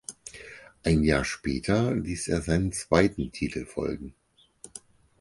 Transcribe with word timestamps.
Ein 0.83 1.03
Jahr 1.03 1.23
später 1.23 1.93
ließ 1.93 2.29
er 2.29 2.41
seinen 2.41 2.71
zweiten 2.71 3.31
Titel 3.31 3.67
folgen. 3.67 4.15